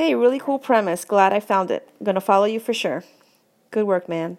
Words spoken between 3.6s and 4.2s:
Good work,